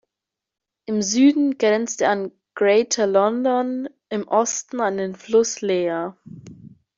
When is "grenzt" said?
1.59-2.01